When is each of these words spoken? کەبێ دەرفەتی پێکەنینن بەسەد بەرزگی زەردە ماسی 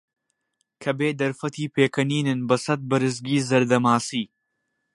کەبێ 0.83 1.09
دەرفەتی 1.21 1.71
پێکەنینن 1.75 2.39
بەسەد 2.49 2.81
بەرزگی 2.89 3.45
زەردە 3.49 3.77
ماسی 3.85 4.25